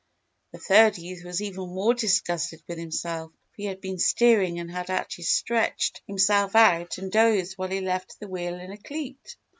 [0.51, 4.71] The third youth was even more disgusted with himself for he had been steering and
[4.71, 9.35] had actually stretched himself out and dozed while he left the wheel in a cleat.